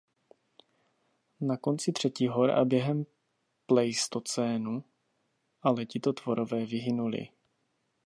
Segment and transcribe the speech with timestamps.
[1.41, 3.05] Na konci třetihor a během
[3.65, 4.83] pleistocénu
[5.61, 7.27] ale tito tvorové vyhynuli.